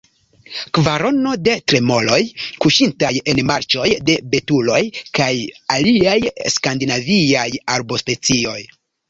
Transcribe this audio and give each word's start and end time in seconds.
Kvarono– 0.75 1.33
de 1.47 1.51
tremoloj 1.73 2.17
kuŝintaj 2.65 3.11
en 3.33 3.41
marĉoj, 3.51 3.85
de 4.09 4.17
betuloj 4.33 4.81
kaj 5.21 5.29
aliaj 5.77 6.17
skandinaviaj 6.57 7.47
arbospecioj. 7.77 8.59